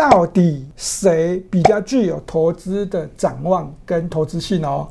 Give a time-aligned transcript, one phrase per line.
[0.00, 4.88] 到底谁比较具有投资的展望跟投资性哦。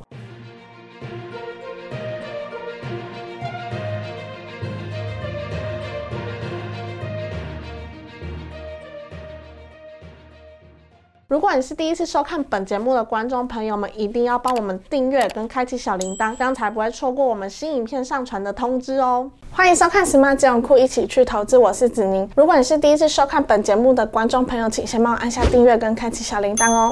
[11.30, 19.30] 如果你是第一次收看本节目的观众朋友们，一定要帮我们订阅跟开启小铃铛，这样才不会错过我们新影片上传的通知哦。
[19.52, 22.28] 欢迎收看 Smart 金融库，一起去投资，我是子宁。
[22.36, 26.92] 如果你是第一次收看本节目的观众朋友，请先帮我按下订阅跟开启小铃铛哦。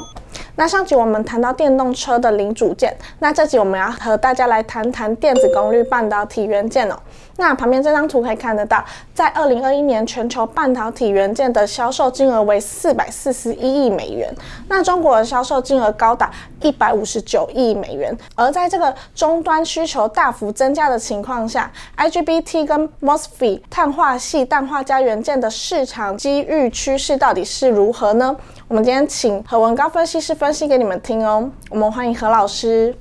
[0.56, 6.96] 那上集我们谈到电动车的零组件，那这集我们要和大家来谈谈电子功率半导体元件哦。
[7.38, 8.84] 那旁边这张图可以看得到，
[9.14, 14.34] 在二零二一年全球半导体元件的销售金额为四百四十一亿美元，
[14.68, 16.30] 那中国的销售金额高达
[16.62, 18.16] 一百五十九亿美元。
[18.36, 28.36] 而在这个终端需求大幅增加的情况下，IGBT 跟 MOSFET 碳化系氮化镓元件的市场机遇趋势到底是如何呢？
[28.68, 31.50] 我们今天请何文高分析师分析给你们听哦。
[31.70, 32.94] 我们欢迎何老师。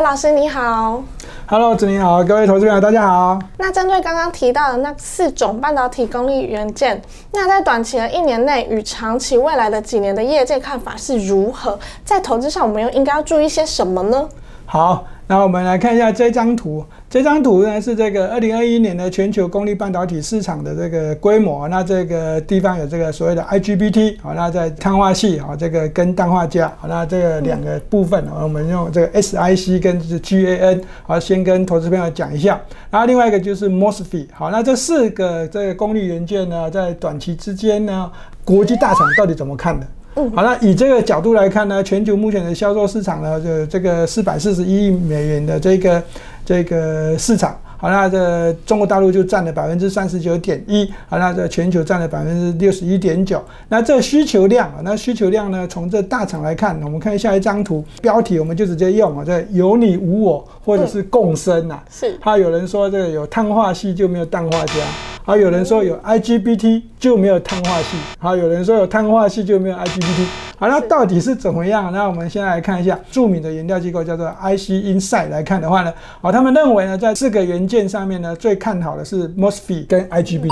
[0.00, 1.02] 老师你好
[1.46, 3.38] ，Hello，子你好，各位投资朋友大家好。
[3.56, 11.78] 那针对刚刚提到的那四种半导体功率元件，那在短期的一年内与长期未来的几年的业界看法是如何？
[12.04, 14.28] 在投资上我们又应该要注意些什么呢？
[14.66, 15.04] 好。
[15.30, 21.68] 那我们来看一下这张图，这张图呢是这个二零二一年的全球功率半导体市场的这个规模。
[21.68, 32.58] 那这个地方有这个所谓的 IGBT，好，那在碳化系，好，这个跟氮化镓，好，那这个两个部分，我们用这个 SiC 跟 GaN，好，先跟投资朋友讲一下。
[32.90, 38.10] 然后另外一个就是 MOSFET，好，那这四个这个功率元件呢，在短期之间呢，
[38.46, 39.86] 国际大厂到底怎么看的？
[40.34, 46.02] 好了，以这个角度来看呢，全球目前的销售市场呢，就这个四百四十一亿美元的这个
[46.44, 47.56] 这个市场。
[47.80, 53.40] 好，那这中国大陆就占了百分之三十九点一，好，那这全球占了百分之六十一点九。
[53.68, 61.80] 那这需求量啊，那需求量呢，从这大厂来看，我们看下一张图，标题我们就直接用啊，这有你无我，或者是共生呐。
[61.88, 62.18] 是。
[62.20, 64.82] 他有人说这个有碳化系就没有氮化镓，
[65.28, 70.24] 好，有人说有 IGBT 就没有碳化系，好，有人说有碳化系就没有 IGBT。
[70.58, 71.92] 好，那到底是怎么样？
[71.92, 80.48] 那我们先来看一下著名的研调机构叫做 IC Insight 来看的话呢，好，他们认为呢，在四个元件上面呢，最看好的是 MOSFET 跟 IGBT，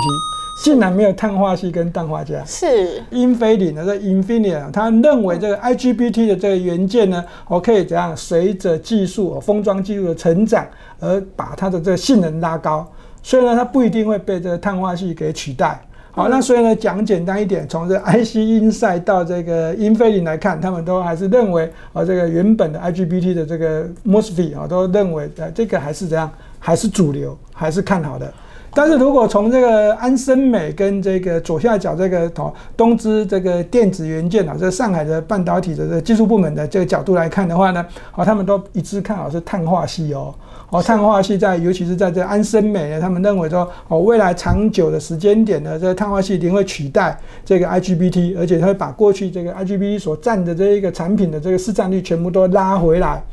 [0.63, 2.45] 竟然没有碳化系跟氮化镓。
[2.45, 10.63] 是英飞凌的这 Infineon，他认为这个 IGBT 的这个元件呢，我可以怎样随着技术封装技术的成长
[10.99, 12.87] 而把它的这个性能拉高，
[13.21, 15.79] 所以呢，它不一定会被这个碳化系给取代。
[16.11, 28.33] 好，那所以呢，讲简单一点，从这 IC 英赛到这个英飞凌来看，他们都还是认为啊，这个原本的 IGBT 的这个 MOSFET 啊，都认为呃，这个还是怎样，还是主流，还是看好的。
[28.77, 37.83] 但是如果从这个安森美跟这个左下角这个哦东芝这个电子元件啊，这上海的半导体的这技术部门的这个角度来看的话呢，
[38.13, 40.31] 哦，他们都一致看好是碳化系哦。
[40.69, 53.23] 哦，碳化系在，尤其是在这安森美呢，他们认为说，哦，未来长久的时间点呢，这碳化系一定会取代这个 IGBT，而且它会把过去这个 IGBT 所占的这一个产品的这个市占率全部都拉回来。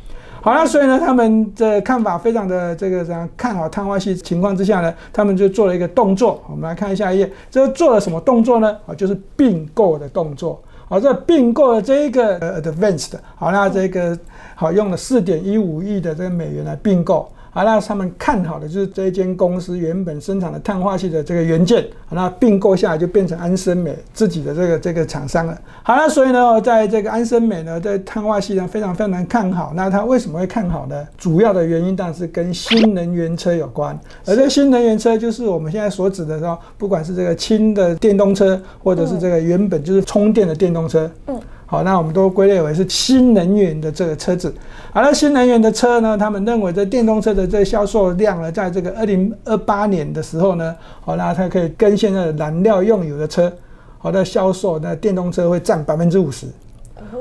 [0.45, 6.45] 好了，所以呢，他们的看法非常的这个怎样看好碳化系情况之下呢，他们就做了一个动作。
[6.51, 8.77] 我们来看一下一页，这做了什么动作呢？
[8.87, 10.63] 啊，就是并购的动作。
[10.87, 14.19] 好，这并购的这一个 Advanced，好，那这个。
[14.57, 17.29] 好，用了四点一五亿的这个美元来并购。
[17.55, 25.57] 好，那他们看好的就是这一间公司原本生产的碳化系的这个元件，好，那并购下来就变成安森美自己的这个这个厂商了。
[25.85, 29.73] 好了，所以呢，在这个安森美呢，在碳化系呢非常非常看好。
[29.77, 31.07] 那它为什么会看好呢？
[31.17, 33.97] 主要的原因当然是跟新能源车有关。
[34.27, 41.09] 而这新能源车就是我们现在所指的说，不管是这个氢的电动车，或者是这个原本就是充电的电动车。
[41.29, 41.41] 嗯。
[41.67, 44.55] 好，那我们都归类为是新能源的这个车子。
[44.93, 53.51] 好了，新能源的车呢，他们认为这电动车的这销售量呢，在这个二零二八年的时候呢，好，那它可以跟现在的燃料用油的车，
[53.99, 56.47] 好的销售，那电动车会占百分之五十。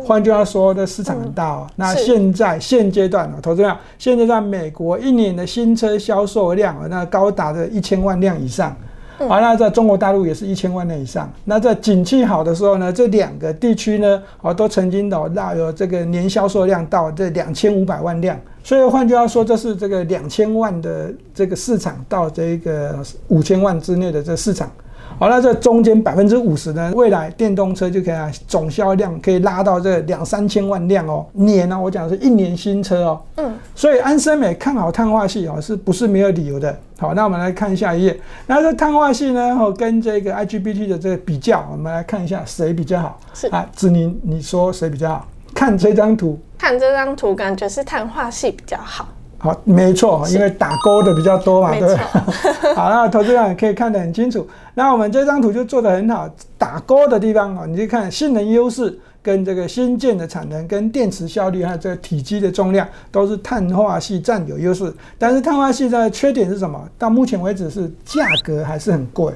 [0.05, 1.67] 换句话说，这市场很大哦。
[1.77, 8.75] 那现在现阶段呢，投资量，现在在美国一年的新车销售量啊，那高达的一千万辆以上。
[9.17, 11.31] 好，那在中国大陆也是一千万辆以上。
[11.45, 18.39] 那在景气好的时候呢，这两个地区呢，哦，都曾经到那有这个年销售量到这两千五百万辆。
[18.63, 24.71] 所以换句话说，这是这个两千万的这个市场到这个五千万之内的这市场。
[25.19, 33.21] 好，那这中间百分之五十呢，未来电动车就可以啊，总销量可以拉到这两三千万辆哦，年呢，我讲的是一年新车哦。
[33.37, 36.77] 嗯，所以安森美看好碳化系哦，是不是没有理由的？
[36.97, 43.19] 好，那我们来看下一页，那这碳化系呢，哦，跟这个 IGBT 的这个比较，我们来看一下谁比较好。
[43.33, 45.27] 是啊，子宁，你说谁比较好？
[45.53, 49.07] 看这张图，看这张图，感觉是碳化系比较好。
[49.43, 51.97] 好，没错，因为打勾的比较多嘛，对不对？
[52.73, 54.47] 好，那投资人也可以看得很清楚。
[54.73, 64.93] 那我们这张图就做得很好，打勾的地方啊，你就看性能优势跟这个新建的产能、跟电池效率还有这个体积的重量，都是碳化系占有优势。
[65.19, 66.81] 但是碳化系的缺点是什么？
[66.97, 69.33] 到目前为止是价格还是很贵。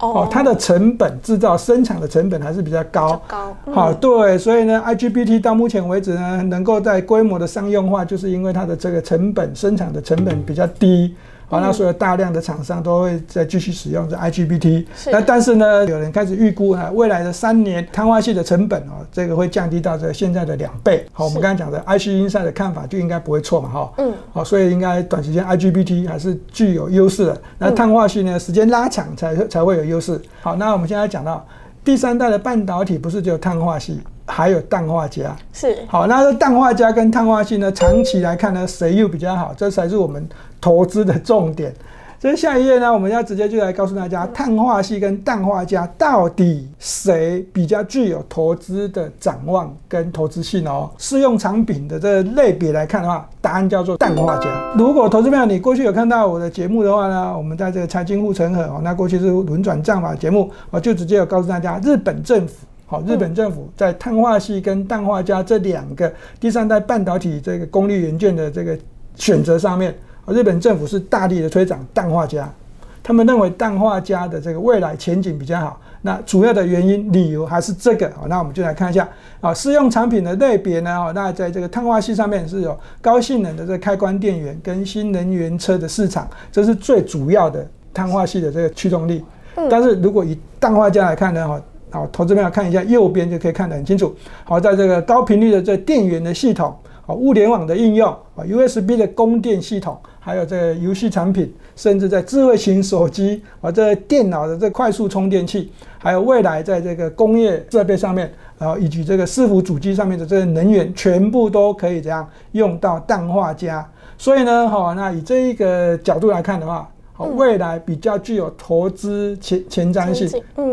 [0.00, 3.20] 哦，它的成本制造生产的成本还是比较高。
[3.28, 11.14] 高，好，对，所以呢，IGBT 到目前为止呢，能够在规模的商用化，就是因为它的这个成本生产的成本比较低。
[11.50, 14.86] 好，那所有大量的厂商都会再继续使用这 IGBT。
[15.10, 21.04] 那但是呢，有人开始预估啊，未来的三年碳化系的成本哦，这个会降低到这现在的两倍。
[21.12, 23.92] 好，我们刚才讲的 IC Inside 的看法就应该不会错嘛，哈。
[23.98, 24.14] 嗯。
[24.32, 27.42] 好，所以应该短时间 IGBT 还是具有优势的。
[27.58, 30.20] 那碳化系呢，时间拉长才才会有优势。
[30.42, 31.44] 好，那我们现在讲到
[31.84, 34.00] 第三代的半导体，不是只有碳化系。
[34.30, 39.52] 还有氮化镓是好，那这氮化镓跟碳化系呢，长期来看呢，谁又比较好？
[39.56, 40.26] 这才是我们
[40.60, 41.74] 投资的重点。
[42.20, 50.90] 所以下一页呢，我们要直接就来告诉大家，碳化系跟氮化镓到底谁比较具有投资的展望跟投资性哦？
[50.98, 54.50] 适用产品的这类别来看的话，答案叫做氮化镓。
[54.76, 62.54] 如果投资朋友你过去有看到我的节目的话呢，我们在这个财经护城河哦，那过去是轮转账法节目，我就直接有告诉大家，日本政府。
[62.90, 68.76] 好，日本政府在碳化系跟氮化镓这两个第三代半导体这个功率元件的这个
[69.14, 69.94] 选择上面，
[70.26, 72.52] 日本政府是大力的推广氮化镓。
[73.00, 75.80] 他们认为氮化镓的这个未来前景比较好。
[76.02, 78.10] 那主要的原因理由还是这个。
[78.10, 79.08] 好，那我们就来看一下
[79.40, 80.90] 啊，适用产品的类别呢？
[80.90, 87.64] 哦，那在这个碳化系上面是有高性能的这个开关电源跟新能源车的市场，这是最主要的
[87.94, 89.24] 碳化系的这个驱动力。
[89.70, 91.46] 但是如果以氮化镓来看呢？
[91.46, 91.62] 哈。
[91.90, 94.14] 好，投资朋友看一下右边就可以看得很清楚。
[94.44, 96.72] 好，在这个高频率的这电源的系统，
[97.04, 113.84] 啊，物联网的应用，啊，USB 的供电系统，还有这个游戏产品，甚至在智慧型手机，啊，这电脑的这快速充电器，还有未来在这个工业设备上面，然后以及这个伺服主机上面的这个能源，全部都可以这样用到氮化镓。
[114.16, 116.88] 所以呢，好，那以这一个角度来看的话。
[117.26, 120.28] 未来比较具有投资前前瞻性，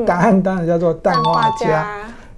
[0.05, 1.85] 答案当然叫做氮化镓。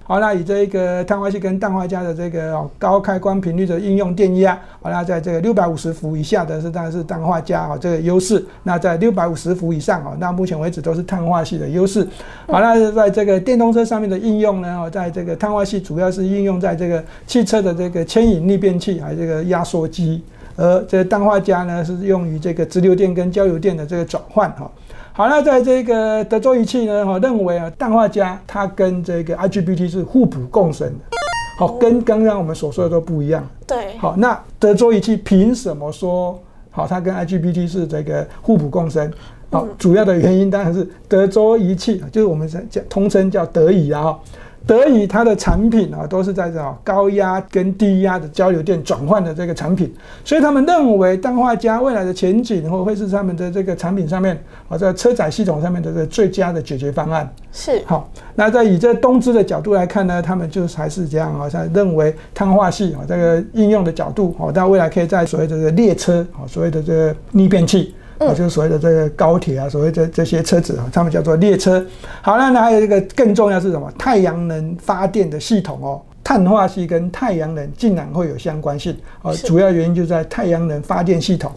[0.02, 8.44] 好，那以这个碳化系跟氮化镓的这个高开关频率的应用电压，好，那在这个六百五十伏以下的是当然是氮化镓啊这个优势。
[8.64, 12.04] 那在六百五十伏以上啊，那目前为止都是碳化系的优势。
[12.48, 20.24] 好，那在这个电动车上面的应用呢，在这个碳化系主要是应用在这个汽车的这个牵引逆变器还有这个压缩机。
[20.60, 24.70] 而这个氮化镓呢，是用于这个直流电跟交流电的这个转换哈。
[25.12, 31.04] 好，那在这个德州仪器呢，哈认为啊，氮化镓它跟这个 IGBT 是互补共生的，
[31.58, 33.42] 好，跟刚刚我们所说的都不一样。
[33.66, 33.96] 对。
[33.96, 36.38] 好，那德州仪器凭什么说
[36.70, 39.10] 好它跟 IGBT 是这个互补共生？
[39.50, 44.16] 好，主要的原因当然是德州仪器，就是我们讲通称叫德仪啊。
[44.70, 49.92] 德仪它的产品啊，都是在这高压跟低压的交流电转换的这个产品，
[50.24, 57.28] 所以他们认为氮化镓未来的前景或会是他们的这个产品上面啊，在车载系统上面的这最佳的解决方案。
[57.50, 67.92] 是好，那在以这东芝的角度来看呢，他们就还是这样啊，像认为碳化系啊这个应用的角度哦，到未来可以在所谓的这个列车哦，所谓的这个逆变器。
[68.20, 71.84] 啊，就是所谓的这个高铁啊，所谓的这些车子啊，他们叫做列车。
[72.20, 73.90] 好，那呢还有一个更重要是什么？
[73.98, 81.50] 太阳能发电的系统哦，碳化系跟太阳能竟然会有相关性啊，主要原因就在太阳能发电系统。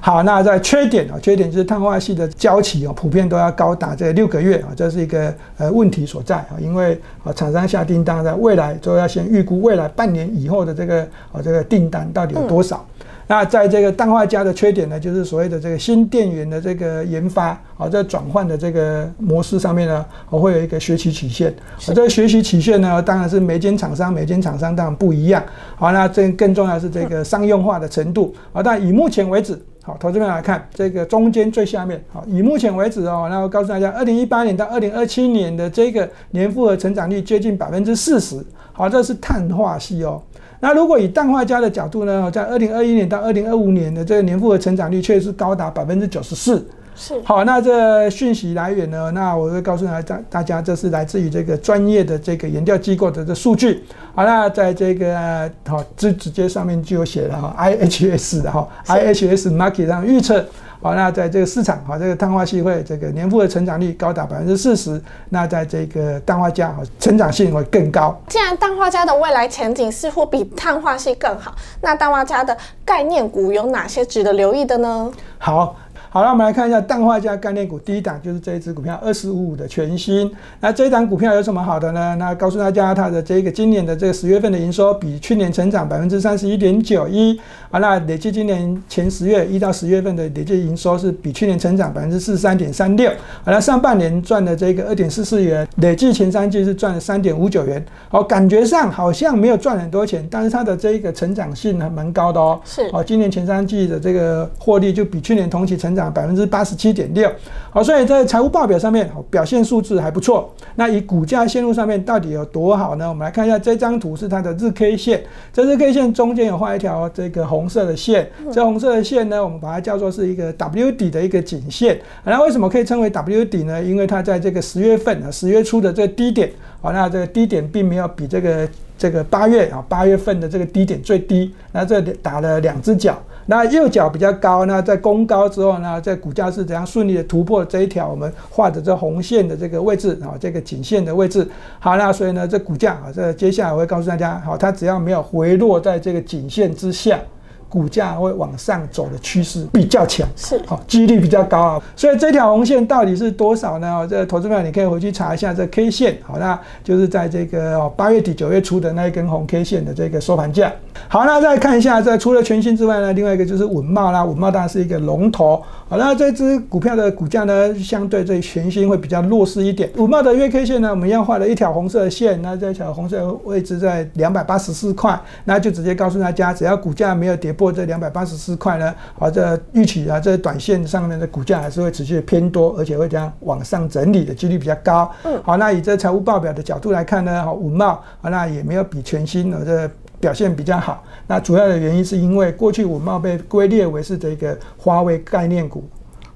[0.00, 12.84] 好，那在缺点啊，缺点就是碳化系的交期哦，普遍都要高达这六个月啊，这是一个呃问题所在啊，因为啊厂商下订单在未来都要先预估未来半年以后的这个啊这个订单到底有多少。
[13.28, 21.54] 那在这个氮化镓的缺点呢，就是所谓的这个新电源的这个研发啊，在转换的这个模式上面呢，我会有一个学习曲线。
[21.78, 25.44] 这个学习曲线呢，当然是每间厂商每间厂商当然不一样。
[25.76, 28.62] 好，那这更重要是这个商用化的程度啊。
[28.62, 38.42] 但以目前为止，好，投资们来看这个中间最下面，好，以目前为止哦，那我告诉大家，二零一八年到二零二七年的这个年复合成长率接近百分之四十。
[38.72, 40.22] 好，这是碳化系哦。
[40.60, 46.66] 那如果以氮化镓的角度呢，在二零二一年到二零二五年的这个年复合成长率却是高达百分之九十四。
[47.00, 49.08] 是好，那这讯息来源呢？
[49.12, 53.84] 那我会告诉大家，大家这是来自于这个专业的这个研调机构的这数据。
[54.16, 60.44] 好，那在这个好直直接上面就有写了哈，IHS 的哈，IHS Market 上预测。
[60.80, 68.16] 好，那在这个市场，好，这个碳化系会这个年复合成长率高达百分之四十，那在这个氮化镓，成长性会更高。
[68.28, 75.10] 既然氮化镓的未来前景似乎比碳化系更好，那氮化镓的概念股有哪些值得留意的呢？
[75.38, 75.76] 好。
[76.10, 80.30] 好了，我们来看一下氮化镓概念股第一档就是这一只股票二十五五的全新。
[80.58, 82.16] 那这一档股票有什么好的呢？
[82.18, 87.38] 那告诉大家，它的这个今年的这个十月份的营收比去年成长百分之三十一点九一。
[87.70, 93.10] 啊，那累计今年前十月一到十月份的累计营收是比去年成长百分之四十三点三六。
[93.44, 97.84] 好了，上半年赚的这个二点四四元，累计前三季是赚了三点五九元。
[98.08, 102.58] 好，感觉上好像没有赚很多钱，但是它的这个成长性还蛮高的哦。
[102.64, 102.88] 是。
[102.94, 106.08] 哦，今年前三季的这个获利就比去年同期成长。
[106.08, 107.28] 涨百分之八十七点六，
[107.70, 110.48] 好，所以在财务报表上面表现数字还不错。
[110.76, 113.08] 那以股价线路上面到底有多好呢？
[113.08, 115.24] 我们来看一下这张图，是它的日 K 线。
[115.52, 122.00] 这日 K 线中间有画一条这个红色的线，这红色的线呢，我们把它叫做是一个 W 底的一个颈线。
[122.22, 123.82] 那为什么可以称为 W 底呢？
[123.82, 126.48] 因为它在这个十月份啊，十月初的这个低点，
[126.80, 133.20] 好，那这个低点并没有比这个这个八月啊八月份的这个低点最低，那这打了两只脚。
[133.50, 141.48] 那右脚比较高，那在攻高之后呢，在股价是怎样顺利的突破这一条我们画的这红线的这个位置啊，这个颈线的位置。
[141.78, 147.18] 好，那所以呢，这股价啊，这接下来我会告诉大家，好，它只要没有回落在这个颈线之下。
[147.68, 151.82] 股价会往上走的趋势比较强，是好，几率比较高啊。
[151.94, 154.06] 所以这条红线到底是多少呢？
[154.08, 160.72] 这投资票你可以回去查一下这 K 线，好，那就是在这个八月底九月初的那一根红 K 线的这个收盘价。
[161.08, 165.62] 好，那再看一下，这除了全新之外呢，另外一个就是稳茂啦，稳茂当然是一个龙头。
[165.90, 169.90] 好，那这只股票的股价呢，相对这全新会比较弱势一点。
[169.96, 177.52] 稳茂的月 K 线呢，我们一样画了一条红色线，那这条红色位置在两百八十四块，那就直接告诉大家，只要股价没有跌。
[177.58, 185.10] 破这两百八十四块呢，好，这预期啊，这短线上面的股价还是会持续偏多，而且会这样往上整理的几率比较高。
[185.24, 191.02] 嗯，好，那以这财务报表的角度来看呢，好，五茂啊，那也没有比全新的这表现比较好。
[191.26, 195.82] 那主要的原因是因为过去五茂被归列为是这个华为概念股。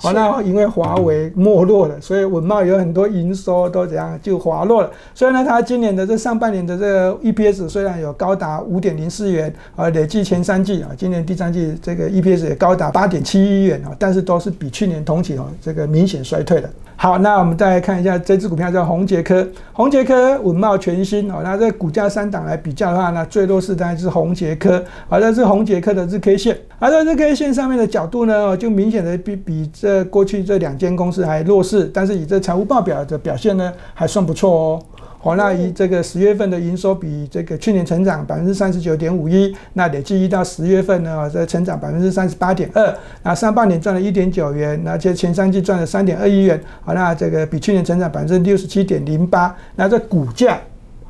[0.02, 4.90] 好，那因为华为没落了，所以文茂有很多营收都怎样就滑落了。
[5.14, 16.68] 所以呢，它今年的这上半年的这个 EPS 虽然有高达五点零四元，啊，累计前三季啊，今年第三季这个 EPS 也高达八点七一元啊，但是都是比去年同期哦这个明显衰退的。
[16.96, 34.82] 好，那我们再来看一下这只股票叫宏杰科，宏杰科稳茂全新哦，那这股价三档来比较的话呢，最弱势当然是宏杰科，好，这是宏杰科的日 K 线，而在日 K 线上面的角度呢，就明显的比比这过去这两间公司还弱势，但是以这财务报表的表现呢，还算不错哦。
[35.24, 50.58] 好，那以这个十月份的营收比这个去年成长百分之三十九点五一，那累计一到十月份呢，这成长百分之三十八点二，那上半年赚了一点九元，那这前三季赚了三点二亿元，好，那这个比去年成长百分之六十七点零八，那这股价。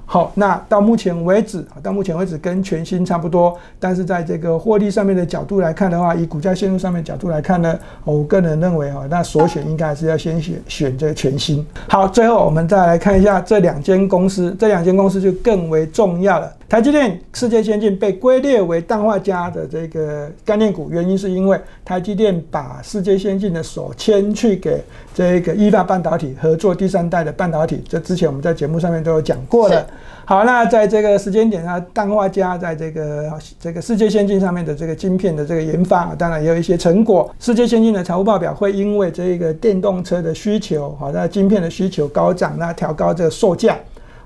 [0.04, 11.66] 好，那到目前为止，到目前为止跟全新差不多，但是在这个获利上面的角度来看的话，以股价线路上面角度来看呢，我个人认为哈，那所选应该还是要先选选择全新。
[11.88, 16.52] 好，最后我们再来看一下这两间公司，这两间公司就更为重要了。
[16.72, 24.82] 台积电、世界先进被归列为氮化镓的这个概念股，原因是因为台积电把世界先进的手牵去给
[25.14, 29.86] 这个意法半导体合作第三代的半导体，这之前我们在节目上面都有讲过了。
[30.24, 37.30] 好，那在这个时间点上，氮化镓在这个这个世界先进上面的这个晶片的这个研发，当然也有一些成果。
[37.38, 43.76] 世界先进的财务报表会因为这个电动车的需求，好，那晶片的需求高涨，那调高这个售价。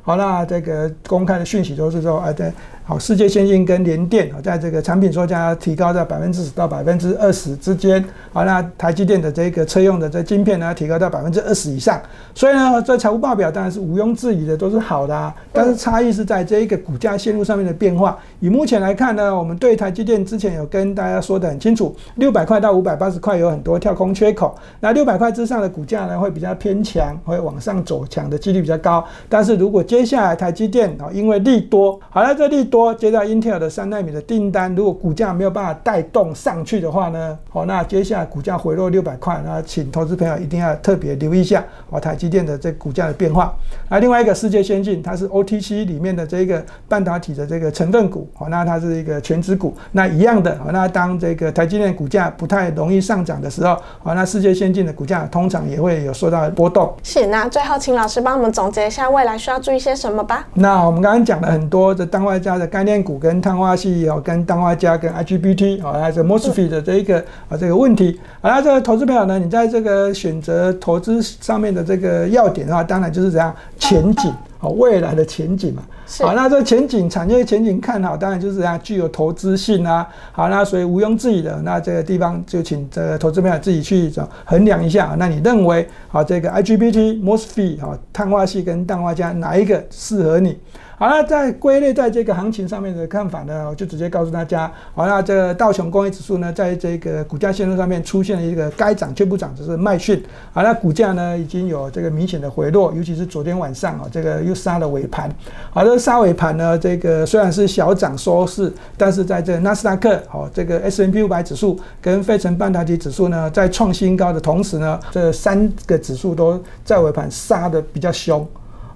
[0.07, 2.53] 好，那这个公开的讯息都是说，啊，对。
[2.89, 8.05] 好，世界先进跟联电啊，在这个产品售价提高在百分之十到百分之二十之间。
[8.33, 12.01] 好，那台积电的这个车用的这晶片呢，提高到百分之二十以上。
[12.33, 15.13] 所以呢，这财务报表当然是毋庸置疑的，都是好的。
[15.13, 15.35] 啊。
[15.53, 18.17] 但是差异是在这一个股价线路上面的变化。
[18.39, 24.55] 以目前来看呢，我们对台积电之前有跟大家说的很清楚，六百块到五百八十块有很多跳空缺口。
[24.79, 29.05] 那六百块之上的股价呢，会比较偏强，会往上走强的几率比较高。
[29.29, 43.55] 但是如果接接下来台积电啊，因为利多，好了，这利多接到 Intel 的三纳米的订单，如果股价没有办法带动上去的话呢，好，那接下来股价回落六百块，那请投资朋友一定要特别留意一下哦，台积电的这股价的变化。
[43.89, 56.95] 那另外一个世界先进，它是 OTC 里面的这个半导体的这个成分股，好，那它是一个全值股，那一样的，好，那当这个台积电股价不太容易上涨的时候，好，那世界先进的股价通常也会有受到波动。
[57.03, 60.45] 是，那最后请老师帮我们总结一下未来需要注意些什么吧。
[60.55, 68.19] 那我们刚刚讲了很多的氮化镓的概念股跟碳化系哦，跟氮化镓跟 IGBT 哦，还有 MOSFET 的这一个啊这个问题。
[68.41, 74.33] 好，了这个投资朋友呢，你在这个选择投资上面的这个要点的话，当然就是怎样前景。
[74.59, 75.83] 好，未来的前景嘛，
[76.21, 90.59] 好，那这前景产业前景看好，当然就是它具有投资性啊，好，那所以毋庸置疑的，那这个地方就请这个投资朋友自己去找衡量一下，那你认为好这个 IGBT、MOSFET 好碳化系跟氮化镓哪一个适合你？
[90.99, 94.73] 好了，在归类在这个行情上面的看法呢，我就直接告诉大家。
[94.95, 100.25] 好，那这个道琼工业指数呢，在这个股价线路上面出现了一个该涨却不涨，就是卖讯。
[100.55, 105.31] 好，那股价呢已经有这个明显的回落，尤其是昨天晚上啊，这个又杀了尾盘。
[105.71, 118.49] 好的，杀尾盘呢，这个虽然是小涨收市，但是在这纳斯达克、好这个 S M P 五百指数跟费城半导体指数呢，在创新高的同时呢，这三个指数都在尾盘杀的比较凶。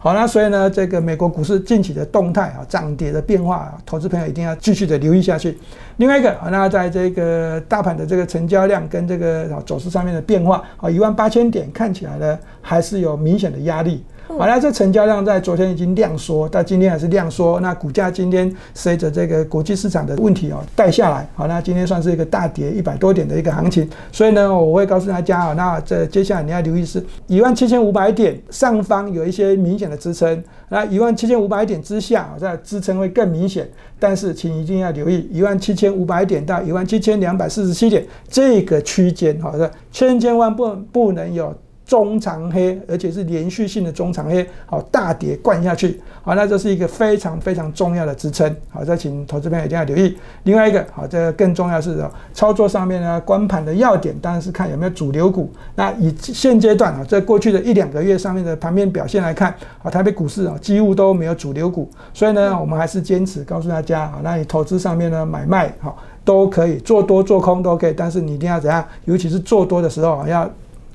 [0.03, 5.59] 好，那所以呢，这个美国股市近期的动态啊，涨跌的变化，投资朋友一定要继续的留意下去。
[5.99, 14.03] 另外一个，那在这个大盘的这个成交量跟这个走势上面的变化，啊，一万八千点看起来呢，还是有明显的压力。
[14.39, 17.61] 好，了这成交量在昨天已经量缩，到今天还是量缩。
[17.61, 23.89] 那股价今天随着这个国际市场的问题哦带下来，好，那今天算是一个大跌一百多点的一个行情。
[24.11, 33.69] 所以呢，我会告诉大家啊，那这接下来你要留意是一万七千五百点上方有一些明显的支撑，那一万七千五百点之下，这支撑会更明显。
[33.99, 41.55] 但是请一定要留意一万七千五百点到一万七千两百四十七点这个区间，好的，千千万不不能有。
[41.91, 50.17] 中长黑，而且是连续性的中长黑，好大跌灌下去，好，那这是一个非常非常重要的支撑，好，再请投资朋友一定要留意。
[50.45, 55.51] 另外一个，好，这个更重要是操作上面呢，关盘的要点当然是看有没有主流股。
[55.75, 68.87] 那以现阶段啊，在过去的一两个月上面的盘面表现来看，啊，台北股市啊几乎都没有主流股，所以呢，我们还是坚持告诉大家，啊，那你投资上面呢买卖好都可以，做多做空都可以，但是你一定要怎样？
[69.07, 70.49] 尤其是做多的时候要。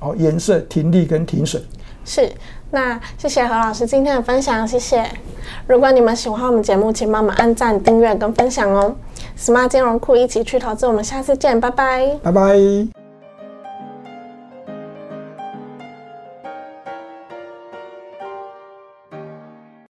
[0.05, 1.62] 哦，颜色停利跟停损
[2.03, 2.31] 是。
[2.71, 5.05] 那谢谢何老师今天的分享，谢谢。
[5.65, 8.94] 如果你们喜欢我们节目，请帮忙按赞、订阅跟分享哦。
[9.37, 13.04] Smart 金融库一起去投资，我们下次见，拜拜，拜拜。